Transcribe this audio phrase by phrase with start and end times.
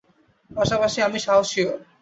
[0.51, 1.73] পাশাপাশি আমি সাহসী ও।